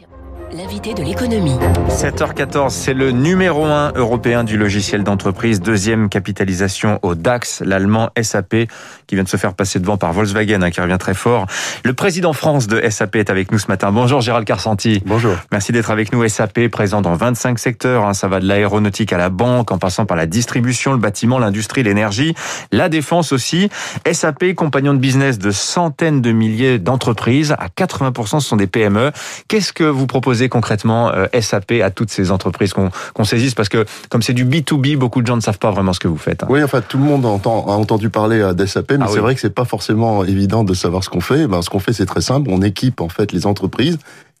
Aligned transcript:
Здравствуйте. 0.00 0.29
L'invité 0.52 0.94
de 0.94 1.02
l'économie. 1.04 1.54
7h14, 1.88 2.70
c'est 2.70 2.92
le 2.92 3.12
numéro 3.12 3.66
1 3.66 3.92
européen 3.94 4.42
du 4.42 4.56
logiciel 4.58 5.04
d'entreprise, 5.04 5.60
deuxième 5.60 6.08
capitalisation 6.08 6.98
au 7.02 7.14
DAX, 7.14 7.62
l'allemand 7.64 8.10
SAP, 8.20 8.66
qui 9.06 9.14
vient 9.14 9.22
de 9.22 9.28
se 9.28 9.36
faire 9.36 9.54
passer 9.54 9.78
devant 9.78 9.96
par 9.96 10.12
Volkswagen, 10.12 10.62
hein, 10.62 10.70
qui 10.70 10.80
revient 10.80 10.96
très 10.98 11.14
fort. 11.14 11.46
Le 11.84 11.92
président 11.92 12.32
France 12.32 12.66
de 12.66 12.82
SAP 12.90 13.14
est 13.16 13.30
avec 13.30 13.52
nous 13.52 13.60
ce 13.60 13.68
matin. 13.68 13.92
Bonjour 13.92 14.20
Gérald 14.22 14.44
Carsanti. 14.44 15.04
Bonjour. 15.06 15.36
Merci 15.52 15.70
d'être 15.70 15.92
avec 15.92 16.12
nous. 16.12 16.26
SAP, 16.26 16.66
présent 16.66 17.00
dans 17.00 17.14
25 17.14 17.56
secteurs, 17.56 18.04
hein, 18.04 18.12
ça 18.12 18.26
va 18.26 18.40
de 18.40 18.46
l'aéronautique 18.46 19.12
à 19.12 19.18
la 19.18 19.28
banque, 19.28 19.70
en 19.70 19.78
passant 19.78 20.04
par 20.04 20.16
la 20.16 20.26
distribution, 20.26 20.90
le 20.90 20.98
bâtiment, 20.98 21.38
l'industrie, 21.38 21.84
l'énergie, 21.84 22.34
la 22.72 22.88
défense 22.88 23.30
aussi. 23.32 23.68
SAP, 24.10 24.54
compagnon 24.56 24.94
de 24.94 24.98
business 24.98 25.38
de 25.38 25.52
centaines 25.52 26.20
de 26.20 26.32
milliers 26.32 26.80
d'entreprises, 26.80 27.52
à 27.52 27.68
80% 27.68 28.40
ce 28.40 28.48
sont 28.48 28.56
des 28.56 28.66
PME. 28.66 29.12
Qu'est-ce 29.46 29.72
que 29.72 29.84
vous 29.84 30.08
proposez 30.08 30.39
concrètement 30.48 31.10
euh, 31.12 31.26
SAP 31.40 31.72
à 31.82 31.90
toutes 31.90 32.10
ces 32.10 32.30
entreprises 32.30 32.72
qu'on 32.72 33.24
saisisse 33.24 33.54
Parce 33.54 33.68
que 33.68 33.84
comme 34.08 34.22
c'est 34.22 34.32
du 34.32 34.44
B2B, 34.44 34.96
beaucoup 34.96 35.22
de 35.22 35.26
gens 35.26 35.36
ne 35.36 35.40
savent 35.40 35.58
pas 35.58 35.70
vraiment 35.70 35.92
ce 35.92 36.00
que 36.00 36.08
vous 36.08 36.16
faites. 36.16 36.42
Hein. 36.42 36.48
Oui, 36.48 36.62
enfin 36.62 36.80
tout 36.80 36.98
le 36.98 37.04
monde 37.04 37.26
entend, 37.26 37.66
a 37.68 37.72
entendu 37.72 38.10
parler 38.10 38.40
euh, 38.40 38.52
d'SAP, 38.52 38.92
mais 38.92 38.98
ah 39.02 39.08
c'est 39.12 39.20
vrai 39.20 39.34
que 39.34 39.40
c'est 39.40 39.54
pas 39.54 39.64
forcément 39.64 40.24
évident 40.24 40.64
de 40.64 40.74
savoir 40.74 41.04
ce 41.04 41.10
qu'on 41.10 41.20
fait. 41.20 41.46
Ben, 41.46 41.62
ce 41.62 41.70
qu'on 41.70 41.78
fait, 41.78 41.92
c'est 41.92 42.06
très 42.06 42.20
simple. 42.20 42.50
On 42.50 42.62
équipe 42.62 43.00
en 43.00 43.08
fait 43.08 43.32
les 43.32 43.46
entreprises 43.46 43.98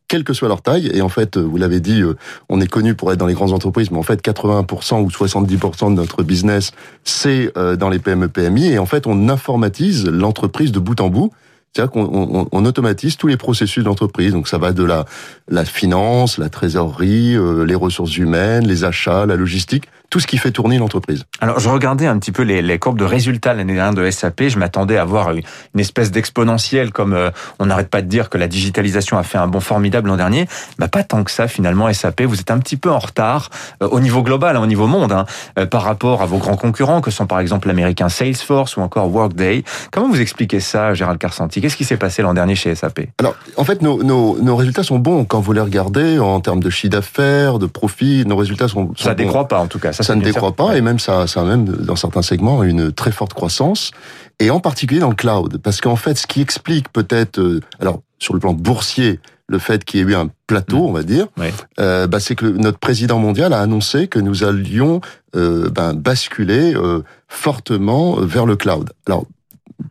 quelle 0.08 0.24
que 0.24 0.32
soit 0.32 0.48
leur 0.48 0.60
taille. 0.60 0.90
Et 0.92 1.02
en 1.02 1.08
fait, 1.08 1.36
vous 1.36 1.56
l'avez 1.56 1.78
dit, 1.78 2.02
euh, 2.02 2.16
on 2.48 2.60
est 2.60 2.66
connu 2.66 2.96
pour 2.96 3.12
être 3.12 3.18
dans 3.18 3.28
les 3.28 3.34
grandes 3.34 3.52
entreprises, 3.52 3.92
mais 3.92 3.98
en 3.98 4.02
fait, 4.02 4.20
80% 4.20 5.04
ou 5.04 5.08
70% 5.08 5.90
de 5.90 5.94
notre 5.94 6.24
business, 6.24 6.72
c'est 7.04 7.52
dans 7.54 7.88
les 7.88 8.00
PME 8.00 8.26
PMI. 8.26 8.72
Et 8.72 8.78
en 8.80 8.86
fait, 8.86 9.06
on 9.06 9.28
informatise 9.28 10.06
l'entreprise 10.06 10.72
de 10.72 10.80
bout 10.80 11.00
en 11.00 11.10
bout. 11.10 11.30
C'est-à-dire 11.72 11.92
qu'on 11.92 12.48
on, 12.50 12.64
automatise 12.64 13.16
tous 13.16 13.28
les 13.28 13.36
processus 13.36 13.84
d'entreprise. 13.84 14.32
Donc 14.32 14.48
ça 14.48 14.58
va 14.58 14.72
de 14.72 14.82
la, 14.82 15.04
la 15.48 15.64
finance, 15.64 16.36
la 16.36 16.48
trésorerie, 16.48 17.36
euh, 17.36 17.64
les 17.64 17.76
ressources 17.76 18.16
humaines, 18.16 18.66
les 18.66 18.82
achats, 18.84 19.24
la 19.24 19.36
logistique 19.36 19.84
tout 20.10 20.18
ce 20.18 20.26
qui 20.26 20.38
fait 20.38 20.50
tourner 20.50 20.78
l'entreprise. 20.78 21.24
Alors, 21.40 21.60
je 21.60 21.68
regardais 21.68 22.06
un 22.06 22.18
petit 22.18 22.32
peu 22.32 22.42
les, 22.42 22.62
les 22.62 22.78
courbes 22.80 22.98
de 22.98 23.04
résultats 23.04 23.54
l'année 23.54 23.74
dernière 23.74 23.94
de 23.94 24.10
SAP. 24.10 24.48
Je 24.48 24.58
m'attendais 24.58 24.96
à 24.96 25.04
voir 25.04 25.30
une 25.30 25.80
espèce 25.80 26.10
d'exponentielle, 26.10 26.90
comme 26.90 27.14
euh, 27.14 27.30
on 27.60 27.66
n'arrête 27.66 27.88
pas 27.88 28.02
de 28.02 28.08
dire 28.08 28.28
que 28.28 28.36
la 28.36 28.48
digitalisation 28.48 29.18
a 29.18 29.22
fait 29.22 29.38
un 29.38 29.46
bond 29.46 29.60
formidable 29.60 30.08
l'an 30.08 30.16
dernier. 30.16 30.48
Bah, 30.78 30.88
pas 30.88 31.04
tant 31.04 31.22
que 31.22 31.30
ça, 31.30 31.46
finalement, 31.46 31.90
SAP. 31.92 32.22
Vous 32.22 32.40
êtes 32.40 32.50
un 32.50 32.58
petit 32.58 32.76
peu 32.76 32.90
en 32.90 32.98
retard 32.98 33.50
euh, 33.82 33.88
au 33.88 34.00
niveau 34.00 34.22
global, 34.22 34.56
hein, 34.56 34.62
au 34.62 34.66
niveau 34.66 34.88
monde, 34.88 35.12
hein, 35.12 35.26
euh, 35.58 35.66
par 35.66 35.82
rapport 35.82 36.22
à 36.22 36.26
vos 36.26 36.38
grands 36.38 36.56
concurrents, 36.56 37.00
que 37.00 37.12
sont 37.12 37.26
par 37.26 37.38
exemple 37.38 37.68
l'américain 37.68 38.08
Salesforce 38.08 38.76
ou 38.76 38.80
encore 38.80 39.14
Workday. 39.14 39.62
Comment 39.92 40.08
vous 40.08 40.20
expliquez 40.20 40.58
ça, 40.58 40.92
Gérald 40.92 41.20
Carsanti? 41.20 41.60
Qu'est-ce 41.60 41.76
qui 41.76 41.84
s'est 41.84 41.96
passé 41.96 42.22
l'an 42.22 42.34
dernier 42.34 42.56
chez 42.56 42.74
SAP 42.74 43.02
Alors, 43.18 43.36
en 43.56 43.64
fait, 43.64 43.80
nos, 43.80 44.02
nos, 44.02 44.36
nos, 44.42 44.56
résultats 44.56 44.82
sont 44.82 44.98
bons 44.98 45.24
quand 45.24 45.40
vous 45.40 45.52
les 45.52 45.60
regardez 45.60 46.18
en 46.18 46.40
termes 46.40 46.60
de 46.60 46.70
chiffre 46.70 46.90
d'affaires, 46.90 47.60
de 47.60 47.66
profit. 47.66 48.24
Nos 48.26 48.36
résultats 48.36 48.66
sont, 48.66 48.88
sont 48.96 49.04
ça 49.04 49.14
décroît 49.14 49.46
pas, 49.46 49.60
en 49.60 49.68
tout 49.68 49.78
cas. 49.78 49.92
Ça, 50.02 50.12
ça 50.12 50.14
ne 50.14 50.22
décroît 50.22 50.52
pas, 50.52 50.76
et 50.76 50.80
même 50.80 50.98
ça, 50.98 51.26
ça 51.26 51.42
a 51.42 51.44
même 51.44 51.64
dans 51.64 51.96
certains 51.96 52.22
segments 52.22 52.62
une 52.62 52.92
très 52.92 53.12
forte 53.12 53.34
croissance, 53.34 53.90
et 54.38 54.50
en 54.50 54.60
particulier 54.60 55.00
dans 55.00 55.10
le 55.10 55.14
cloud, 55.14 55.58
parce 55.62 55.80
qu'en 55.80 55.96
fait, 55.96 56.16
ce 56.16 56.26
qui 56.26 56.40
explique 56.40 56.90
peut-être, 56.92 57.38
euh, 57.38 57.60
alors 57.80 58.00
sur 58.18 58.34
le 58.34 58.40
plan 58.40 58.52
boursier, 58.52 59.20
le 59.50 59.58
fait 59.58 59.84
qu'il 59.84 60.00
y 60.00 60.02
ait 60.02 60.06
eu 60.06 60.14
un 60.14 60.30
plateau, 60.46 60.78
mm. 60.78 60.88
on 60.88 60.92
va 60.92 61.02
dire, 61.02 61.26
euh, 61.80 62.06
bah, 62.06 62.20
c'est 62.20 62.36
que 62.36 62.46
notre 62.46 62.78
président 62.78 63.18
mondial 63.18 63.52
a 63.52 63.60
annoncé 63.60 64.06
que 64.06 64.18
nous 64.18 64.44
allions 64.44 65.00
euh, 65.36 65.68
ben, 65.68 65.92
basculer 65.92 66.74
euh, 66.74 67.02
fortement 67.28 68.16
vers 68.20 68.46
le 68.46 68.56
cloud. 68.56 68.90
Alors, 69.06 69.26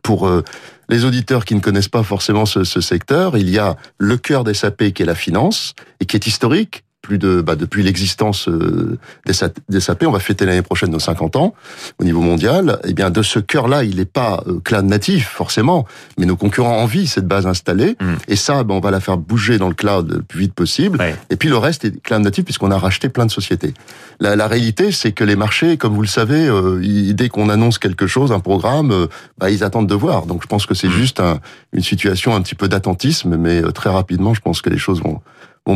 pour 0.01 0.27
euh, 0.27 0.43
les 0.87 1.05
auditeurs 1.05 1.45
qui 1.45 1.55
ne 1.55 1.59
connaissent 1.59 1.89
pas 1.89 2.03
forcément 2.03 2.45
ce, 2.45 2.63
ce 2.63 2.81
secteur, 2.81 3.37
il 3.37 3.49
y 3.49 3.59
a 3.59 3.75
le 3.97 4.17
cœur 4.17 4.43
des 4.43 4.53
SAP 4.53 4.91
qui 4.93 5.03
est 5.03 5.05
la 5.05 5.15
finance 5.15 5.73
et 5.99 6.05
qui 6.05 6.15
est 6.15 6.25
historique, 6.25 6.83
plus 7.01 7.17
de 7.17 7.41
bah, 7.41 7.55
depuis 7.55 7.83
l'existence 7.83 8.47
euh, 8.47 8.97
des 9.25 9.79
SAP, 9.79 10.03
on 10.05 10.11
va 10.11 10.19
fêter 10.19 10.45
l'année 10.45 10.61
prochaine 10.61 10.91
nos 10.91 10.99
50 10.99 11.35
ans 11.35 11.53
au 11.99 12.03
niveau 12.03 12.21
mondial. 12.21 12.79
Et 12.83 12.89
eh 12.89 12.93
bien 12.93 13.09
de 13.09 13.21
ce 13.21 13.39
cœur-là, 13.39 13.83
il 13.83 13.97
n'est 13.97 14.05
pas 14.05 14.43
euh, 14.47 14.59
cloud 14.63 14.85
natif 14.85 15.27
forcément, 15.27 15.85
mais 16.17 16.25
nos 16.25 16.35
concurrents 16.35 16.77
envient 16.77 17.07
cette 17.07 17.27
base 17.27 17.47
installée. 17.47 17.95
Mm. 17.99 18.13
Et 18.27 18.35
ça, 18.35 18.63
ben, 18.63 18.75
on 18.75 18.79
va 18.79 18.91
la 18.91 18.99
faire 18.99 19.17
bouger 19.17 19.57
dans 19.57 19.69
le 19.69 19.75
cloud 19.75 20.11
le 20.11 20.21
plus 20.21 20.39
vite 20.39 20.53
possible. 20.53 20.99
Et 21.29 21.35
puis 21.35 21.49
le 21.49 21.57
reste 21.57 21.85
est 21.85 22.01
cloud 22.01 22.21
natif 22.21 22.45
puisqu'on 22.45 22.71
a 22.71 22.77
racheté 22.77 23.09
plein 23.09 23.25
de 23.25 23.31
sociétés. 23.31 23.73
La, 24.19 24.35
la 24.35 24.47
réalité, 24.47 24.91
c'est 24.91 25.11
que 25.11 25.23
les 25.23 25.35
marchés, 25.35 25.77
comme 25.77 25.93
vous 25.93 26.01
le 26.01 26.07
savez, 26.07 26.47
euh, 26.47 26.79
dès 27.13 27.29
qu'on 27.29 27.49
annonce 27.49 27.79
quelque 27.79 28.07
chose, 28.07 28.31
un 28.31 28.39
programme, 28.39 28.91
euh, 28.91 29.07
bah, 29.37 29.49
ils 29.49 29.63
attendent 29.63 29.87
de 29.87 29.95
voir. 29.95 30.25
Donc 30.25 30.41
je 30.43 30.47
pense 30.47 30.65
que 30.65 30.73
c'est 30.73 30.89
mm. 30.89 30.91
juste 30.91 31.19
un, 31.19 31.39
une 31.73 31.83
situation 31.83 32.35
un 32.35 32.41
petit 32.41 32.55
peu 32.55 32.67
d'attentisme, 32.67 33.37
mais 33.37 33.61
très 33.71 33.89
rapidement, 33.89 34.33
je 34.33 34.41
pense 34.41 34.61
que 34.61 34.69
les 34.69 34.77
choses 34.77 35.01
vont 35.01 35.21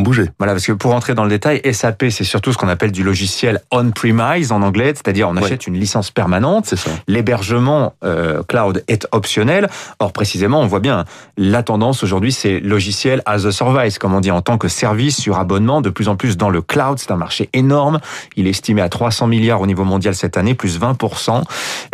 bouger. 0.00 0.30
Voilà, 0.38 0.52
parce 0.54 0.66
que 0.66 0.72
pour 0.72 0.94
entrer 0.94 1.14
dans 1.14 1.24
le 1.24 1.30
détail, 1.30 1.60
SAP, 1.72 2.06
c'est 2.10 2.24
surtout 2.24 2.52
ce 2.52 2.58
qu'on 2.58 2.68
appelle 2.68 2.92
du 2.92 3.02
logiciel 3.02 3.60
on-premise 3.70 4.52
en 4.52 4.62
anglais, 4.62 4.92
c'est-à-dire 4.94 5.28
on 5.28 5.36
achète 5.36 5.66
une 5.66 5.74
licence 5.74 6.10
permanente. 6.10 6.74
L'hébergement 7.08 7.94
euh, 8.04 8.42
cloud 8.42 8.84
est 8.88 9.06
optionnel. 9.12 9.68
Or, 9.98 10.12
précisément, 10.12 10.60
on 10.60 10.66
voit 10.66 10.80
bien, 10.80 11.04
la 11.36 11.62
tendance 11.62 12.02
aujourd'hui, 12.02 12.32
c'est 12.32 12.60
logiciel 12.60 13.22
as 13.26 13.46
a 13.46 13.52
service, 13.52 13.98
comme 13.98 14.14
on 14.14 14.20
dit, 14.20 14.30
en 14.30 14.42
tant 14.42 14.58
que 14.58 14.68
service 14.68 15.20
sur 15.20 15.38
abonnement, 15.38 15.80
de 15.80 15.90
plus 15.90 16.08
en 16.08 16.16
plus 16.16 16.36
dans 16.36 16.50
le 16.50 16.62
cloud. 16.62 16.98
C'est 16.98 17.10
un 17.10 17.16
marché 17.16 17.48
énorme. 17.52 18.00
Il 18.36 18.46
est 18.46 18.50
estimé 18.50 18.82
à 18.82 18.88
300 18.88 19.26
milliards 19.26 19.60
au 19.60 19.66
niveau 19.66 19.84
mondial 19.84 20.14
cette 20.14 20.36
année, 20.36 20.54
plus 20.54 20.78
20%. 20.78 21.42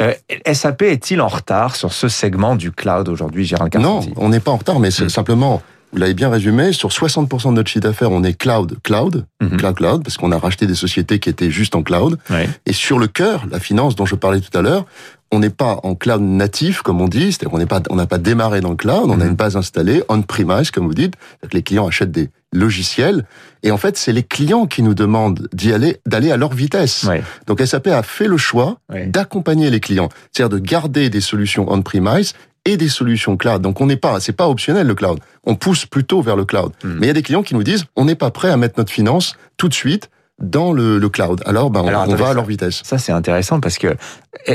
Euh, 0.00 0.12
SAP 0.52 0.82
est-il 0.82 1.20
en 1.20 1.28
retard 1.28 1.76
sur 1.76 1.92
ce 1.92 2.08
segment 2.08 2.56
du 2.56 2.72
cloud 2.72 3.08
aujourd'hui, 3.08 3.44
Gérald 3.44 3.74
Non, 3.76 4.00
on 4.16 4.28
n'est 4.28 4.40
pas 4.40 4.50
en 4.50 4.56
retard, 4.56 4.80
mais 4.80 4.90
c'est 4.90 5.04
hmm. 5.04 5.10
simplement 5.10 5.62
vous 5.92 5.98
l'avez 5.98 6.14
bien 6.14 6.30
résumé, 6.30 6.72
sur 6.72 6.90
60% 6.90 7.50
de 7.50 7.54
notre 7.54 7.68
chiffre 7.68 7.82
d'affaires, 7.82 8.12
on 8.12 8.22
est 8.22 8.34
cloud, 8.34 8.78
cloud, 8.82 9.26
mhm. 9.40 9.56
cloud, 9.56 9.74
cloud, 9.74 10.02
parce 10.04 10.16
qu'on 10.16 10.32
a 10.32 10.38
racheté 10.38 10.66
des 10.66 10.74
sociétés 10.74 11.18
qui 11.18 11.28
étaient 11.28 11.50
juste 11.50 11.74
en 11.74 11.82
cloud. 11.82 12.18
Et 12.66 12.72
sur 12.72 12.98
le 12.98 13.06
cœur, 13.06 13.46
la 13.50 13.60
finance 13.60 13.96
dont 13.96 14.06
je 14.06 14.14
parlais 14.14 14.40
tout 14.40 14.56
à 14.56 14.62
l'heure, 14.62 14.84
on 15.32 15.38
n'est 15.38 15.50
pas 15.50 15.78
en 15.84 15.94
cloud 15.94 16.22
natif, 16.22 16.82
comme 16.82 17.00
on 17.00 17.06
dit, 17.06 17.32
c'est-à-dire 17.32 17.50
qu'on 17.50 17.58
n'est 17.58 17.66
pas, 17.66 17.80
on 17.88 17.94
n'a 17.94 18.06
pas 18.06 18.18
démarré 18.18 18.60
dans 18.60 18.70
le 18.70 18.76
cloud, 18.76 19.04
on 19.06 19.20
a 19.20 19.24
mhm. 19.24 19.30
une 19.30 19.36
base 19.36 19.56
installée, 19.56 20.02
on-premise, 20.08 20.70
comme 20.70 20.86
vous 20.86 20.94
dites, 20.94 21.14
que 21.42 21.56
les 21.56 21.62
clients 21.62 21.86
achètent 21.86 22.10
des 22.10 22.30
logiciels, 22.52 23.24
et 23.62 23.70
en 23.70 23.76
fait, 23.76 23.96
c'est 23.96 24.12
les 24.12 24.22
clients 24.22 24.66
qui 24.66 24.82
nous 24.82 24.94
demandent 24.94 25.48
d'y 25.52 25.72
aller, 25.72 25.98
d'aller 26.06 26.32
à 26.32 26.36
leur 26.36 26.52
vitesse. 26.52 27.06
Donc 27.46 27.60
SAP 27.60 27.88
a 27.88 28.02
fait 28.02 28.26
le 28.26 28.36
choix 28.36 28.78
d'accompagner 29.06 29.70
les 29.70 29.80
clients, 29.80 30.08
c'est-à-dire 30.32 30.58
de 30.58 30.64
garder 30.64 31.10
des 31.10 31.20
solutions 31.20 31.66
on-premise 31.68 32.34
et 32.65 32.76
des 32.76 32.88
solutions 32.88 33.37
cloud. 33.37 33.62
Donc 33.62 33.81
on 33.81 33.87
n'est 33.87 33.97
pas, 33.97 34.21
c'est 34.21 34.32
pas 34.32 34.48
optionnel 34.48 34.87
le 34.87 34.94
cloud. 34.94 35.19
On 35.44 35.54
pousse 35.54 35.87
plutôt 35.87 36.22
vers 36.22 36.37
le 36.37 36.44
cloud. 36.44 36.72
Hmm. 36.84 36.98
Mais 36.98 37.06
il 37.06 37.09
y 37.09 37.10
a 37.10 37.15
des 37.15 37.22
clients 37.22 37.43
qui 37.43 37.54
nous 37.54 37.62
disent, 37.62 37.84
on 37.97 38.04
n'est 38.04 38.15
pas 38.15 38.31
prêt 38.31 38.50
à 38.50 38.56
mettre 38.56 38.75
notre 38.78 38.93
finance 38.93 39.37
tout 39.56 39.69
de 39.69 39.75
suite 39.75 40.10
dans 40.40 40.72
le, 40.72 40.98
le 40.98 41.08
cloud. 41.08 41.42
Alors, 41.46 41.70
ben, 41.70 41.80
on, 41.80 42.14
va 42.14 42.28
à 42.28 42.34
leur 42.34 42.44
vitesse. 42.44 42.82
Ça, 42.84 42.98
c'est 42.98 43.12
intéressant 43.12 43.60
parce 43.60 43.78
que, 43.78 43.96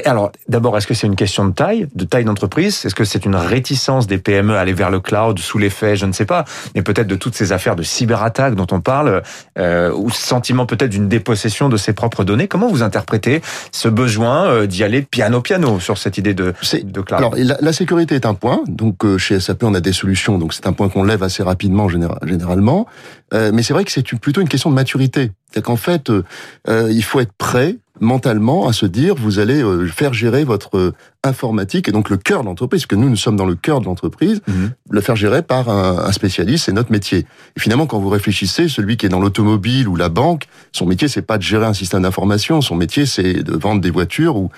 alors, 0.05 0.31
d'abord, 0.47 0.77
est-ce 0.77 0.87
que 0.87 0.93
c'est 0.93 1.07
une 1.07 1.15
question 1.15 1.45
de 1.45 1.53
taille, 1.53 1.87
de 1.93 2.05
taille 2.05 2.25
d'entreprise? 2.25 2.85
Est-ce 2.85 2.95
que 2.95 3.03
c'est 3.03 3.25
une 3.25 3.35
réticence 3.35 4.07
des 4.07 4.17
PME 4.17 4.55
à 4.55 4.61
aller 4.61 4.73
vers 4.73 4.89
le 4.89 4.99
cloud 4.99 5.37
sous 5.39 5.57
l'effet, 5.57 5.95
je 5.95 6.05
ne 6.05 6.11
sais 6.11 6.25
pas, 6.25 6.45
mais 6.73 6.81
peut-être 6.81 7.07
de 7.07 7.15
toutes 7.15 7.35
ces 7.35 7.51
affaires 7.51 7.75
de 7.75 7.83
cyberattaques 7.83 8.55
dont 8.55 8.67
on 8.71 8.81
parle, 8.81 9.21
euh, 9.57 9.91
ou 9.93 10.09
sentiment 10.09 10.65
peut-être 10.65 10.91
d'une 10.91 11.07
dépossession 11.07 11.69
de 11.69 11.77
ses 11.77 11.93
propres 11.93 12.23
données? 12.23 12.47
Comment 12.47 12.67
vous 12.67 12.83
interprétez 12.83 13.41
ce 13.71 13.87
besoin 13.87 14.47
euh, 14.47 14.65
d'y 14.67 14.83
aller 14.83 15.01
piano 15.01 15.41
piano 15.41 15.79
sur 15.79 15.97
cette 15.97 16.17
idée 16.17 16.33
de, 16.33 16.53
de 16.83 17.01
cloud? 17.01 17.19
Alors, 17.19 17.35
la, 17.37 17.57
la, 17.59 17.73
sécurité 17.73 18.15
est 18.15 18.25
un 18.25 18.33
point. 18.33 18.63
Donc, 18.67 19.05
euh, 19.05 19.17
chez 19.17 19.39
SAP, 19.39 19.63
on 19.63 19.73
a 19.73 19.81
des 19.81 19.93
solutions. 19.93 20.37
Donc, 20.37 20.53
c'est 20.53 20.67
un 20.67 20.73
point 20.73 20.89
qu'on 20.89 21.03
lève 21.03 21.23
assez 21.23 21.43
rapidement 21.43 21.89
généralement. 21.89 22.87
Euh, 23.33 23.51
mais 23.53 23.63
c'est 23.63 23.73
vrai 23.73 23.83
que 23.83 23.91
c'est 23.91 24.03
plutôt 24.03 24.41
une 24.41 24.47
question 24.47 24.69
de 24.69 24.75
maturité. 24.75 25.31
C'est 25.55 25.63
qu'en 25.63 25.77
fait, 25.77 26.09
euh, 26.09 26.23
euh, 26.67 26.91
il 26.91 27.03
faut 27.03 27.19
être 27.19 27.31
prêt 27.31 27.77
mentalement 28.01 28.67
à 28.67 28.73
se 28.73 28.85
dire 28.85 29.15
vous 29.15 29.39
allez 29.39 29.63
faire 29.87 30.13
gérer 30.13 30.43
votre 30.43 30.93
informatique 31.23 31.87
et 31.87 31.93
donc 31.93 32.09
le 32.09 32.17
cœur 32.17 32.41
de 32.41 32.47
l'entreprise, 32.47 32.81
parce 32.81 32.87
que 32.87 32.95
nous 32.97 33.09
nous 33.09 33.15
sommes 33.15 33.37
dans 33.37 33.45
le 33.45 33.55
cœur 33.55 33.79
de 33.79 33.85
l'entreprise, 33.85 34.41
mhm. 34.47 34.71
le 34.89 34.99
faire 34.99 35.15
gérer 35.15 35.41
par 35.41 35.69
un, 35.69 36.11
spécialiste, 36.11 36.65
c'est 36.65 36.73
notre 36.73 36.91
métier. 36.91 37.19
Et 37.55 37.59
finalement, 37.61 37.85
quand 37.85 37.99
vous 37.99 38.09
réfléchissez, 38.09 38.67
celui 38.67 38.97
qui 38.97 39.05
est 39.05 39.09
dans 39.09 39.21
l'automobile 39.21 39.87
ou 39.87 39.95
la 39.95 40.09
banque, 40.09 40.43
son 40.73 40.85
métier 40.85 41.07
c'est 41.07 41.21
pas 41.21 41.37
de 41.37 41.43
gérer 41.43 41.67
un 41.67 41.73
système 41.73 42.01
d'information, 42.01 42.59
son 42.59 42.75
métier 42.75 43.05
c'est 43.05 43.43
de 43.43 43.53
vendre 43.53 43.79
des 43.79 43.91
voitures 43.91 44.35
ou 44.35 44.49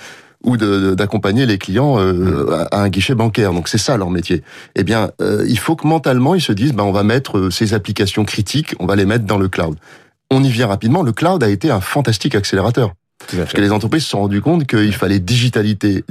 ou 0.44 0.56
d'accompagner 0.58 1.46
les 1.46 1.58
clients 1.58 2.00
euh, 2.00 2.66
à 2.72 2.82
un 2.82 2.90
guichet 2.90 3.16
bancaire. 3.16 3.54
Donc 3.54 3.68
c'est 3.68 3.78
ça 3.78 3.98
leur 3.98 4.10
métier. 4.10 4.44
Eh 4.76 4.84
bien, 4.84 5.12
euh, 5.22 5.46
il 5.48 5.60
faut 5.60 5.76
que 5.76 5.88
mentalement 5.88 6.36
ils 6.36 6.42
se 6.42 6.54
disent, 6.54 6.74
ben 6.74 6.84
on 6.84 6.92
va 6.92 7.04
mettre 7.04 7.38
euh, 7.38 7.52
ces 7.52 7.74
applications 7.74 8.24
critiques, 8.24 8.76
on 8.80 8.86
va 8.86 8.96
les 8.96 9.06
mettre 9.06 9.26
dans 9.26 9.38
le 9.38 9.50
cloud. 9.50 9.76
On 10.32 10.44
y 10.44 10.50
vient 10.50 10.68
rapidement. 10.68 11.04
Le 11.04 11.14
cloud 11.14 11.44
a 11.44 11.50
été 11.50 11.72
un 11.72 11.82
fantastique 11.82 12.36
accélérateur. 12.36 12.94
Parce 13.36 13.54
que 13.54 13.62
les 13.62 13.72
entreprises 13.72 14.04
se 14.04 14.10
sont 14.10 14.20
rendues 14.20 14.42
compte 14.42 14.68
qu'il 14.68 14.94
fallait 14.94 15.20
digitaliser 15.20 16.04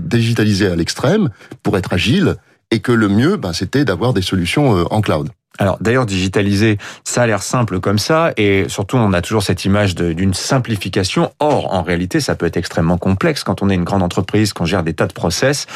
à 0.67 0.77
l'extrême 0.77 1.31
pour 1.63 1.79
être 1.79 1.93
agile 1.93 2.37
et 2.71 2.81
que 2.81 2.93
le 2.93 3.09
mieux, 3.09 3.37
ben, 3.37 3.53
c'était 3.53 3.85
d'avoir 3.85 4.13
des 4.13 4.23
solutions 4.23 4.71
en 4.91 5.01
cloud. 5.01 5.31
Alors 5.59 5.79
d'ailleurs, 5.81 6.05
digitaliser, 6.05 6.77
ça 7.05 7.23
a 7.23 7.27
l'air 7.27 7.43
simple 7.43 7.81
comme 7.81 7.99
ça, 7.99 8.33
et 8.37 8.67
surtout 8.69 8.97
on 8.99 9.13
a 9.15 9.23
toujours 9.23 9.43
cette 9.43 9.65
image 9.65 9.95
d'une 9.95 10.35
simplification. 10.35 11.33
Or, 11.39 11.73
en 11.73 11.83
réalité, 11.83 12.21
ça 12.21 12.35
peut 12.35 12.45
être 12.45 12.59
extrêmement 12.59 12.99
complexe 12.99 13.43
quand 13.43 13.63
on 13.63 13.71
est 13.71 13.75
une 13.75 13.85
grande 13.85 14.03
entreprise, 14.03 14.53
qu'on 14.53 14.67
gère 14.67 14.83
des 14.83 14.93
tas 14.93 15.07
de 15.07 15.15
process 15.15 15.67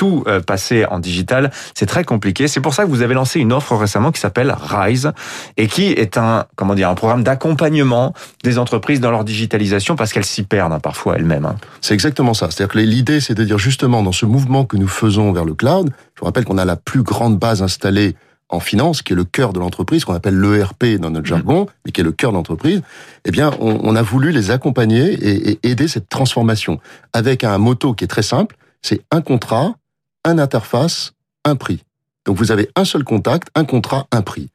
tout 0.00 0.24
euh, 0.28 0.40
passer 0.40 0.86
en 0.86 0.98
digital, 0.98 1.50
c'est 1.74 1.84
très 1.84 2.04
compliqué. 2.04 2.48
C'est 2.48 2.62
pour 2.62 2.72
ça 2.72 2.84
que 2.84 2.88
vous 2.88 3.02
avez 3.02 3.12
lancé 3.12 3.38
une 3.38 3.52
offre 3.52 3.76
récemment 3.76 4.12
qui 4.12 4.18
s'appelle 4.18 4.50
Rise 4.58 5.12
et 5.58 5.66
qui 5.66 5.88
est 5.88 6.16
un, 6.16 6.46
comment 6.56 6.74
dire, 6.74 6.88
un 6.88 6.94
programme 6.94 7.22
d'accompagnement 7.22 8.14
des 8.42 8.56
entreprises 8.56 9.00
dans 9.00 9.10
leur 9.10 9.24
digitalisation 9.24 9.96
parce 9.96 10.14
qu'elles 10.14 10.24
s'y 10.24 10.42
perdent 10.42 10.72
hein, 10.72 10.80
parfois 10.80 11.16
elles-mêmes. 11.16 11.44
Hein. 11.44 11.56
C'est 11.82 11.92
exactement 11.92 12.32
ça. 12.32 12.50
C'est-à-dire 12.50 12.72
que 12.72 12.78
l'idée, 12.78 13.20
c'est 13.20 13.34
de 13.34 13.44
dire 13.44 13.58
justement 13.58 14.02
dans 14.02 14.10
ce 14.10 14.24
mouvement 14.24 14.64
que 14.64 14.78
nous 14.78 14.88
faisons 14.88 15.32
vers 15.32 15.44
le 15.44 15.52
cloud, 15.52 15.90
je 16.14 16.20
vous 16.20 16.24
rappelle 16.24 16.46
qu'on 16.46 16.56
a 16.56 16.64
la 16.64 16.76
plus 16.76 17.02
grande 17.02 17.38
base 17.38 17.60
installée 17.60 18.16
en 18.48 18.58
finance, 18.58 19.02
qui 19.02 19.12
est 19.12 19.16
le 19.16 19.24
cœur 19.24 19.52
de 19.52 19.60
l'entreprise, 19.60 20.06
qu'on 20.06 20.14
appelle 20.14 20.40
l'ERP 20.40 20.98
dans 20.98 21.10
notre 21.10 21.26
jargon, 21.26 21.66
mais 21.84 21.92
qui 21.92 22.00
est 22.00 22.04
le 22.04 22.12
cœur 22.12 22.30
de 22.30 22.36
l'entreprise, 22.36 22.80
eh 23.26 23.30
bien, 23.30 23.50
on, 23.60 23.80
on, 23.82 23.94
a 23.94 24.02
voulu 24.02 24.32
les 24.32 24.50
accompagner 24.50 25.12
et, 25.12 25.50
et, 25.50 25.70
aider 25.70 25.88
cette 25.88 26.08
transformation 26.08 26.80
avec 27.12 27.44
un 27.44 27.58
motto 27.58 27.92
qui 27.92 28.04
est 28.04 28.08
très 28.08 28.22
simple, 28.22 28.56
c'est 28.82 29.02
un 29.10 29.20
contrat, 29.20 29.74
un 30.24 30.38
interface, 30.38 31.12
un 31.44 31.56
prix. 31.56 31.82
Donc 32.24 32.36
vous 32.36 32.52
avez 32.52 32.68
un 32.76 32.84
seul 32.84 33.04
contact, 33.04 33.48
un 33.54 33.64
contrat, 33.64 34.06
un 34.12 34.22
prix 34.22 34.50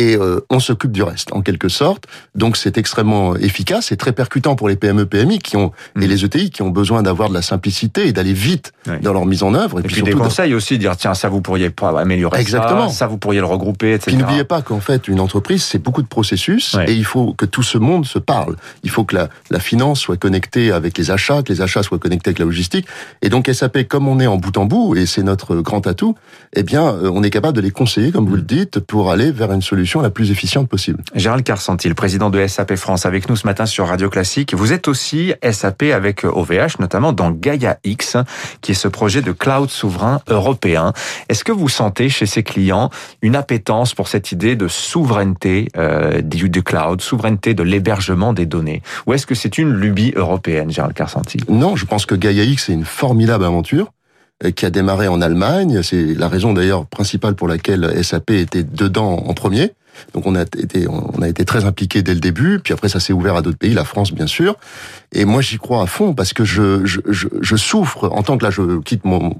et 0.00 0.16
euh, 0.16 0.40
on 0.48 0.60
s'occupe 0.60 0.92
du 0.92 1.02
reste, 1.02 1.32
en 1.32 1.42
quelque 1.42 1.68
sorte. 1.68 2.04
Donc 2.34 2.56
c'est 2.56 2.78
extrêmement 2.78 3.36
efficace 3.36 3.60
c'est 3.80 3.96
très 3.96 4.12
percutant 4.12 4.56
pour 4.56 4.68
les 4.68 4.76
PME, 4.76 5.06
PMI 5.06 5.38
qui 5.38 5.56
ont 5.56 5.72
et 5.96 6.06
mm. 6.06 6.08
les 6.08 6.24
ETI 6.24 6.50
qui 6.50 6.62
ont 6.62 6.70
besoin 6.70 7.02
d'avoir 7.02 7.28
de 7.28 7.34
la 7.34 7.42
simplicité 7.42 8.06
et 8.06 8.12
d'aller 8.12 8.32
vite 8.32 8.72
dans 9.02 9.12
leur 9.12 9.26
mise 9.26 9.42
en 9.42 9.54
œuvre. 9.54 9.80
Et, 9.80 9.82
puis, 9.82 10.02
des 10.02 10.12
conseils 10.12 10.54
aussi, 10.54 10.78
dire 10.78 10.96
tiens 10.96 11.14
ça 11.14 11.28
vous 11.28 11.40
pourriez 11.40 11.70
pas 11.70 11.98
améliorer 12.00 12.40
Exactement. 12.40 12.88
ça, 12.88 12.94
ça 12.94 13.06
vous 13.06 13.18
pourriez 13.18 13.40
le 13.40 13.46
regrouper, 13.46 13.94
etc. 13.94 14.16
Puis 14.16 14.16
n'oubliez 14.16 14.44
pas 14.44 14.62
qu'en 14.62 14.80
fait 14.80 15.08
une 15.08 15.20
entreprise 15.20 15.62
c'est 15.62 15.78
beaucoup 15.78 16.02
de 16.02 16.08
processus 16.08 16.76
et 16.86 16.94
il 16.94 17.04
faut 17.04 17.34
que 17.34 17.46
tout 17.46 17.62
ce 17.62 17.78
monde 17.78 18.06
se 18.06 18.18
parle. 18.18 18.56
Il 18.82 18.90
faut 18.90 19.04
que 19.04 19.14
la, 19.16 19.28
la 19.50 19.60
finance 19.60 20.00
soit 20.00 20.16
connectée 20.16 20.72
avec 20.72 20.96
les 20.96 21.10
achats, 21.10 21.42
que 21.42 21.52
les 21.52 21.60
achats 21.60 21.82
soient 21.82 21.98
connectés 21.98 22.30
avec 22.30 22.38
la 22.38 22.44
logistique. 22.44 22.86
Et 23.22 23.28
donc 23.28 23.48
SAP 23.52 23.88
comme 23.88 24.08
on 24.08 24.20
est 24.20 24.26
en 24.26 24.36
bout 24.36 24.56
en 24.56 24.64
bout 24.64 24.96
et 24.96 25.06
c'est 25.06 25.22
notre 25.22 25.56
grand 25.56 25.86
atout, 25.86 26.14
eh 26.54 26.62
bien 26.62 26.86
euh, 26.86 27.10
on 27.12 27.22
est 27.22 27.30
capable 27.30 27.56
de 27.56 27.62
les 27.62 27.70
conseiller 27.70 28.12
comme 28.12 28.26
vous 28.26 28.36
le 28.36 28.42
mm. 28.42 28.46
dites 28.46 28.78
pour 28.80 29.10
aller 29.10 29.30
vers 29.30 29.52
une 29.52 29.62
solution 29.62 29.89
la 29.98 30.10
plus 30.10 30.30
efficiente 30.30 30.68
possible. 30.68 31.02
Gérald 31.16 31.42
Carsantil, 31.42 31.96
président 31.96 32.30
de 32.30 32.46
SAP 32.46 32.76
France, 32.76 33.06
avec 33.06 33.28
nous 33.28 33.34
ce 33.34 33.46
matin 33.46 33.66
sur 33.66 33.88
Radio 33.88 34.08
Classique. 34.08 34.54
Vous 34.54 34.72
êtes 34.72 34.86
aussi 34.86 35.32
SAP 35.50 35.82
avec 35.92 36.24
OVH, 36.24 36.78
notamment 36.78 37.12
dans 37.12 37.32
Gaia 37.32 37.78
X, 37.82 38.16
qui 38.60 38.70
est 38.70 38.74
ce 38.74 38.86
projet 38.86 39.22
de 39.22 39.32
cloud 39.32 39.68
souverain 39.68 40.20
européen. 40.28 40.92
Est-ce 41.28 41.42
que 41.42 41.50
vous 41.50 41.68
sentez 41.68 42.08
chez 42.08 42.26
ces 42.26 42.44
clients 42.44 42.90
une 43.22 43.34
appétence 43.34 43.94
pour 43.94 44.06
cette 44.06 44.30
idée 44.30 44.54
de 44.54 44.68
souveraineté 44.68 45.68
euh, 45.76 46.20
du, 46.20 46.48
du 46.48 46.62
cloud, 46.62 47.00
souveraineté 47.00 47.54
de 47.54 47.64
l'hébergement 47.64 48.32
des 48.32 48.46
données? 48.46 48.82
Ou 49.06 49.14
est-ce 49.14 49.26
que 49.26 49.34
c'est 49.34 49.58
une 49.58 49.72
lubie 49.72 50.12
européenne, 50.14 50.70
Gérald 50.70 50.94
Carsantil? 50.94 51.42
Non, 51.48 51.74
je 51.74 51.86
pense 51.86 52.06
que 52.06 52.14
Gaia 52.14 52.44
X 52.44 52.68
est 52.68 52.74
une 52.74 52.84
formidable 52.84 53.44
aventure 53.44 53.92
euh, 54.44 54.50
qui 54.50 54.66
a 54.66 54.70
démarré 54.70 55.08
en 55.08 55.20
Allemagne. 55.20 55.82
C'est 55.82 56.14
la 56.14 56.28
raison 56.28 56.52
d'ailleurs 56.52 56.86
principale 56.86 57.34
pour 57.34 57.48
laquelle 57.48 58.04
SAP 58.04 58.30
était 58.30 58.62
dedans 58.62 59.24
en 59.26 59.34
premier. 59.34 59.72
Donc 60.14 60.26
on 60.26 60.34
a 60.34 60.42
été 60.42 60.86
on 60.88 61.22
a 61.22 61.28
été 61.28 61.44
très 61.44 61.64
impliqué 61.64 62.02
dès 62.02 62.14
le 62.14 62.20
début, 62.20 62.58
puis 62.58 62.72
après 62.72 62.88
ça 62.88 63.00
s'est 63.00 63.12
ouvert 63.12 63.36
à 63.36 63.42
d'autres 63.42 63.58
pays, 63.58 63.74
la 63.74 63.84
France 63.84 64.12
bien 64.12 64.26
sûr. 64.26 64.56
Et 65.12 65.24
moi 65.24 65.40
j'y 65.40 65.58
crois 65.58 65.82
à 65.82 65.86
fond 65.86 66.14
parce 66.14 66.32
que 66.32 66.44
je, 66.44 66.84
je, 66.84 67.56
souffre 67.56 68.10
en 68.12 68.22
tant 68.22 68.38
que 68.38 68.44
là 68.44 68.50
je 68.50 68.80
quitte 68.80 69.04
mon, 69.04 69.34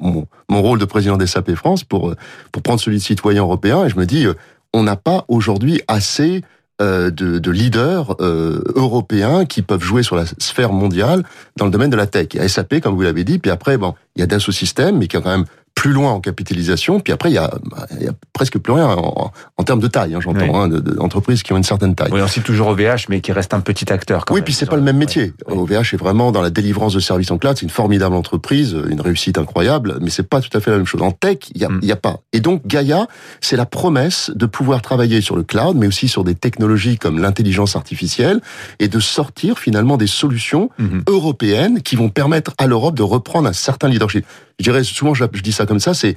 mon, 0.48 0.62
rôle 0.62 0.78
de 0.78 0.84
président 0.84 1.16
des 1.16 1.26
SAP 1.26 1.54
France 1.54 1.84
pour 1.84 2.14
pour 2.52 2.62
prendre 2.62 2.80
celui 2.80 2.98
de 2.98 3.02
citoyen 3.02 3.42
européen 3.42 3.84
et 3.84 3.88
je 3.88 3.96
me 3.96 4.06
dis 4.06 4.26
euh, 4.26 4.34
on 4.72 4.82
n'a 4.82 4.96
pas 4.96 5.24
aujourd'hui 5.28 5.80
assez 5.88 6.42
euh, 6.80 7.10
de, 7.10 7.38
de, 7.38 7.50
leaders 7.50 8.16
euh, 8.22 8.62
européens 8.74 9.44
qui 9.44 9.60
peuvent 9.60 9.82
jouer 9.82 10.02
sur 10.02 10.16
la 10.16 10.24
sphère 10.38 10.72
mondiale 10.72 11.24
dans 11.58 11.66
le 11.66 11.70
domaine 11.70 11.90
de 11.90 11.96
la 11.96 12.06
tech. 12.06 12.28
Il 12.32 12.40
y 12.40 12.42
a 12.42 12.48
SAP, 12.48 12.80
comme 12.80 12.94
vous 12.94 13.02
l'avez 13.02 13.22
dit, 13.22 13.38
puis 13.38 13.50
après, 13.50 13.76
bon, 13.76 13.94
il 14.16 14.20
y 14.20 14.22
a 14.22 14.26
Dassault 14.26 14.50
Systèmes, 14.50 14.96
mais 14.96 15.06
qui 15.06 15.18
a 15.18 15.20
quand 15.20 15.30
même 15.30 15.44
plus 15.80 15.92
loin 15.92 16.10
en 16.10 16.20
capitalisation, 16.20 17.00
puis 17.00 17.10
après 17.10 17.30
il 17.30 17.36
y 17.36 17.38
a, 17.38 17.50
il 17.98 18.04
y 18.04 18.08
a 18.08 18.12
presque 18.34 18.58
plus 18.58 18.74
rien 18.74 18.84
en, 18.84 19.32
en 19.56 19.62
termes 19.64 19.80
de 19.80 19.86
taille, 19.86 20.14
hein, 20.14 20.20
j'entends, 20.20 20.60
hein, 20.60 20.68
d'entreprises 20.68 21.42
qui 21.42 21.54
ont 21.54 21.56
une 21.56 21.62
certaine 21.62 21.94
taille. 21.94 22.10
Oui, 22.12 22.20
on 22.20 22.26
cite 22.26 22.44
toujours 22.44 22.68
OVH, 22.68 23.06
mais 23.08 23.22
qui 23.22 23.32
reste 23.32 23.54
un 23.54 23.60
petit 23.60 23.90
acteur. 23.90 24.26
Quand 24.26 24.34
oui, 24.34 24.40
même, 24.40 24.44
puis 24.44 24.52
c'est 24.52 24.66
pas 24.66 24.76
le 24.76 24.82
même 24.82 24.98
métier. 24.98 25.32
OVH 25.46 25.94
est 25.94 25.96
vraiment 25.96 26.32
dans 26.32 26.42
la 26.42 26.50
délivrance 26.50 26.92
de 26.92 27.00
services 27.00 27.30
en 27.30 27.38
cloud, 27.38 27.56
c'est 27.56 27.64
une 27.64 27.70
formidable 27.70 28.14
entreprise, 28.14 28.76
une 28.90 29.00
réussite 29.00 29.38
incroyable, 29.38 29.96
mais 30.02 30.10
c'est 30.10 30.28
pas 30.28 30.42
tout 30.42 30.54
à 30.54 30.60
fait 30.60 30.70
la 30.70 30.76
même 30.76 30.84
chose. 30.84 31.00
En 31.00 31.12
tech, 31.12 31.38
il 31.54 31.62
y 31.62 31.64
a, 31.64 31.70
mm. 31.70 31.90
a 31.90 31.96
pas. 31.96 32.20
Et 32.34 32.40
donc 32.40 32.66
Gaia, 32.66 33.06
c'est 33.40 33.56
la 33.56 33.64
promesse 33.64 34.30
de 34.34 34.44
pouvoir 34.44 34.82
travailler 34.82 35.22
sur 35.22 35.34
le 35.34 35.44
cloud, 35.44 35.78
mais 35.78 35.86
aussi 35.86 36.08
sur 36.08 36.24
des 36.24 36.34
technologies 36.34 36.98
comme 36.98 37.18
l'intelligence 37.18 37.74
artificielle, 37.74 38.42
et 38.80 38.88
de 38.88 39.00
sortir 39.00 39.58
finalement 39.58 39.96
des 39.96 40.06
solutions 40.06 40.68
mm-hmm. 40.78 41.04
européennes 41.08 41.80
qui 41.80 41.96
vont 41.96 42.10
permettre 42.10 42.52
à 42.58 42.66
l'Europe 42.66 42.96
de 42.96 43.02
reprendre 43.02 43.48
un 43.48 43.54
certain 43.54 43.88
leadership 43.88 44.26
je 44.60 44.64
dirais 44.64 44.84
souvent, 44.84 45.14
je, 45.14 45.24
dis 45.24 45.52
ça 45.52 45.64
comme 45.70 45.78
ça, 45.78 45.94
c'est 45.94 46.16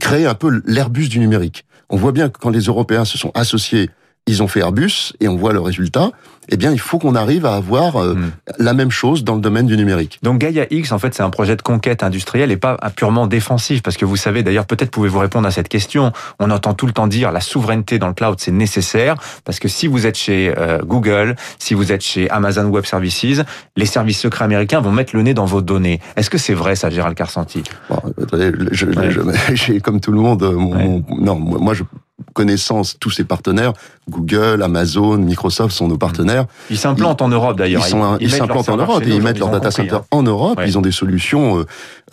créer 0.00 0.24
un 0.24 0.32
peu 0.32 0.62
l'Airbus 0.64 1.08
du 1.08 1.18
numérique. 1.18 1.66
On 1.90 1.96
voit 1.96 2.12
bien 2.12 2.30
que 2.30 2.38
quand 2.38 2.48
les 2.48 2.62
Européens 2.62 3.04
se 3.04 3.18
sont 3.18 3.30
associés 3.34 3.90
ils 4.26 4.42
ont 4.42 4.48
fait 4.48 4.60
Airbus 4.60 5.12
et 5.20 5.28
on 5.28 5.36
voit 5.36 5.52
le 5.52 5.60
résultat. 5.60 6.10
Eh 6.50 6.56
bien, 6.56 6.72
il 6.72 6.78
faut 6.78 6.98
qu'on 6.98 7.14
arrive 7.14 7.46
à 7.46 7.54
avoir 7.54 7.96
euh, 7.96 8.14
hmm. 8.14 8.32
la 8.58 8.74
même 8.74 8.90
chose 8.90 9.24
dans 9.24 9.34
le 9.34 9.40
domaine 9.40 9.66
du 9.66 9.76
numérique. 9.76 10.18
Donc 10.22 10.38
Gaia 10.38 10.66
X, 10.70 10.92
en 10.92 10.98
fait, 10.98 11.14
c'est 11.14 11.22
un 11.22 11.30
projet 11.30 11.56
de 11.56 11.62
conquête 11.62 12.02
industrielle 12.02 12.50
et 12.50 12.56
pas 12.56 12.76
purement 12.96 13.26
défensif, 13.26 13.82
parce 13.82 13.96
que 13.96 14.04
vous 14.04 14.16
savez, 14.16 14.42
d'ailleurs, 14.42 14.66
peut-être 14.66 14.90
pouvez-vous 14.90 15.20
répondre 15.20 15.46
à 15.46 15.50
cette 15.50 15.68
question. 15.68 16.12
On 16.38 16.50
entend 16.50 16.74
tout 16.74 16.86
le 16.86 16.92
temps 16.92 17.06
dire 17.06 17.32
la 17.32 17.40
souveraineté 17.40 17.98
dans 17.98 18.08
le 18.08 18.14
cloud, 18.14 18.36
c'est 18.38 18.52
nécessaire, 18.52 19.16
parce 19.44 19.58
que 19.58 19.68
si 19.68 19.86
vous 19.86 20.06
êtes 20.06 20.18
chez 20.18 20.52
euh, 20.56 20.78
Google, 20.84 21.36
si 21.58 21.72
vous 21.72 21.92
êtes 21.92 22.02
chez 22.02 22.28
Amazon 22.28 22.66
Web 22.66 22.84
Services, 22.84 23.42
les 23.76 23.86
services 23.86 24.20
secrets 24.20 24.44
américains 24.44 24.80
vont 24.80 24.92
mettre 24.92 25.16
le 25.16 25.22
nez 25.22 25.32
dans 25.32 25.46
vos 25.46 25.62
données. 25.62 26.00
Est-ce 26.16 26.28
que 26.28 26.38
c'est 26.38 26.54
vrai, 26.54 26.76
ça, 26.76 26.90
Gérald 26.90 27.16
Carsanti? 27.16 27.62
Bon, 27.88 28.00
J'ai, 29.54 29.80
comme 29.80 30.00
tout 30.00 30.12
le 30.12 30.20
monde, 30.20 30.42
euh, 30.42 30.52
mon, 30.52 31.02
non, 31.08 31.36
moi, 31.36 31.72
je 31.72 31.84
connaissance 32.32 32.96
tous 32.98 33.10
ces 33.10 33.24
partenaires. 33.24 33.72
Google, 34.08 34.62
Amazon, 34.62 35.18
Microsoft 35.18 35.74
sont 35.74 35.88
nos 35.88 35.98
partenaires. 35.98 36.46
Ils 36.70 36.78
s'implantent 36.78 37.22
en 37.22 37.28
Europe 37.28 37.56
d'ailleurs. 37.56 37.82
Ils, 38.20 38.30
s'implantent 38.30 38.68
en 38.68 38.76
Europe 38.76 39.02
et 39.04 39.10
ils 39.10 39.22
mettent 39.22 39.38
leur 39.38 39.50
data 39.50 39.70
center 39.70 39.96
hein. 39.96 40.04
en 40.10 40.22
Europe. 40.22 40.60
Ils 40.64 40.78
ont 40.78 40.82
des 40.82 40.92
solutions 40.92 41.58
euh, 41.58 41.64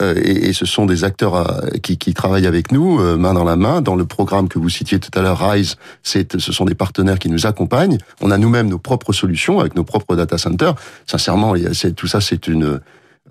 euh, 0.02 0.16
et, 0.24 0.50
et, 0.50 0.54
ce 0.54 0.66
sont 0.66 0.86
des 0.86 1.04
acteurs 1.04 1.36
euh, 1.36 1.68
qui, 1.84 1.98
qui, 1.98 2.14
travaillent 2.14 2.48
avec 2.48 2.72
nous 2.72 3.00
main 3.18 3.34
dans 3.34 3.44
la 3.44 3.56
main. 3.56 3.82
Dans 3.82 3.96
le 3.96 4.06
programme 4.06 4.48
que 4.48 4.58
vous 4.58 4.70
citiez 4.70 5.00
tout 5.00 5.12
à 5.18 5.22
l'heure, 5.22 5.40
Rise, 5.40 5.76
c'est, 6.02 6.40
ce 6.40 6.52
sont 6.52 6.66
des 6.66 6.76
partenaires 6.76 7.20
qui 7.20 7.30
nous 7.30 7.46
accompagnent. 7.46 7.98
On 8.22 8.32
a 8.32 8.38
nous-mêmes 8.38 8.70
nos 8.70 8.80
propres 8.80 9.14
solutions 9.14 9.60
avec 9.60 9.76
nos 9.76 9.84
propres 9.84 10.16
data 10.16 10.38
centers. 10.38 10.76
Sincèrement, 11.06 11.54
tout 11.96 12.08
ça, 12.08 12.22
c'est 12.22 12.48
une 12.48 12.80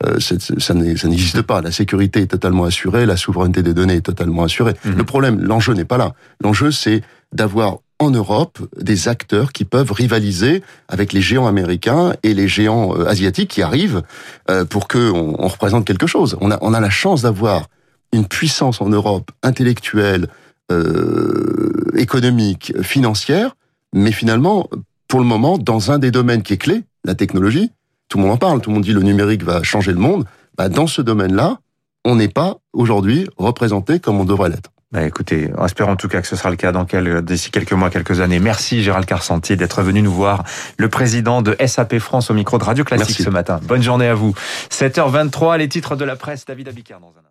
euh, 0.06 0.19
ça 0.19 0.75
n'existe 0.75 1.43
pas. 1.43 1.61
La 1.61 1.73
sécurité 1.73 2.23
est 2.23 2.26
totalement 2.26 2.64
assurée, 2.64 3.06
la 3.06 3.17
souveraineté 3.17 3.62
des 3.62 3.75
données 3.75 3.97
est 3.97 4.00
totalement 4.00 4.44
assurée. 4.44 4.75
Mhm. 4.85 4.97
Le 4.97 5.05
problème, 5.05 5.41
l'enjeu 5.41 5.75
n'est 5.75 5.85
pas 5.85 5.99
là. 5.99 6.14
L'enjeu, 6.43 6.70
c'est 6.70 7.02
d'avoir 7.32 7.79
en 8.00 8.11
Europe 8.11 8.58
des 8.76 9.08
acteurs 9.08 9.52
qui 9.52 9.64
peuvent 9.64 9.93
rivaliser 9.93 10.62
avec 10.88 11.12
les 11.12 11.20
géants 11.20 11.47
américains 11.47 12.15
et 12.22 12.32
les 12.34 12.48
géants 12.48 12.98
euh, 12.98 13.06
asiatiques 13.06 13.51
qui 13.51 13.63
arrivent 13.63 14.03
euh, 14.51 14.65
pour 14.65 14.89
que 14.89 15.10
on, 15.10 15.46
représente 15.46 15.84
quelque 15.84 16.06
chose. 16.06 16.36
On 16.41 16.51
a, 16.51 16.58
on 16.63 16.72
a 16.72 16.81
la 16.81 16.91
chance 16.91 17.22
d'avoir 17.22 17.69
une 18.13 18.27
puissance 18.27 18.81
en 18.81 18.89
Europe 18.89 19.31
intellectuelle, 19.43 20.29
euh, 20.72 21.91
économique, 21.96 22.72
financière, 22.82 23.55
mais 23.93 24.13
finalement, 24.13 24.69
pour 25.06 25.20
le 25.20 25.27
moment, 25.27 25.58
dans 25.58 25.91
un 25.91 25.98
des 25.98 26.10
domaines 26.10 26.43
qui 26.43 26.55
est 26.55 26.58
clé, 26.58 26.84
la 27.05 27.15
technologie, 27.15 27.70
tout 28.10 28.19
le 28.19 28.24
monde 28.24 28.32
en 28.32 28.36
parle, 28.36 28.60
tout 28.60 28.69
le 28.69 28.74
monde 28.74 28.84
dit 28.84 28.93
le 28.93 29.02
numérique 29.02 29.43
va 29.43 29.62
changer 29.62 29.93
le 29.93 29.98
monde. 29.98 30.26
Bah, 30.58 30.69
dans 30.69 30.86
ce 30.86 31.00
domaine-là, 31.00 31.58
on 32.05 32.17
n'est 32.17 32.29
pas 32.29 32.56
aujourd'hui 32.74 33.26
représenté 33.38 34.00
comme 34.00 34.20
on 34.20 34.24
devrait 34.24 34.50
l'être. 34.50 34.70
Bah 34.93 35.05
écoutez, 35.05 35.48
espérons 35.64 35.93
en 35.93 35.96
tout 35.96 36.08
cas 36.08 36.20
que 36.20 36.26
ce 36.26 36.34
sera 36.34 36.50
le 36.50 36.56
cas 36.56 36.72
dans 36.72 36.84
d'ici 37.22 37.52
quelques 37.52 37.72
mois, 37.72 37.90
quelques 37.90 38.19
années. 38.19 38.40
Merci 38.40 38.82
Gérald 38.82 39.06
Carsanti 39.06 39.56
d'être 39.56 39.82
venu 39.82 40.02
nous 40.02 40.10
voir, 40.10 40.43
le 40.79 40.88
président 40.88 41.43
de 41.43 41.56
SAP 41.64 42.00
France 42.00 42.29
au 42.29 42.34
micro 42.34 42.58
de 42.58 42.64
Radio 42.64 42.82
Classique 42.82 43.22
ce 43.22 43.31
matin. 43.31 43.60
Bonne 43.62 43.82
journée 43.82 44.08
à 44.08 44.14
vous. 44.14 44.34
7h23, 44.72 45.58
les 45.58 45.69
titres 45.69 45.94
de 45.94 46.05
la 46.05 46.17
presse, 46.17 46.44
David 46.44 46.67
Abicard 46.67 46.98
dans 46.98 47.14
un 47.17 47.30